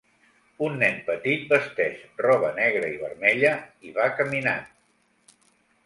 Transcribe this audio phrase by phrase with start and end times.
[0.67, 3.55] Un nen petit vesteix roba negra i vermella
[3.91, 4.69] i va caminant